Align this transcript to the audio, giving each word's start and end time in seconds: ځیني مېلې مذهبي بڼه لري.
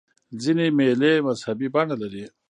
ځیني 0.41 0.67
مېلې 0.77 1.13
مذهبي 1.27 1.67
بڼه 1.75 1.95
لري. 2.01 2.25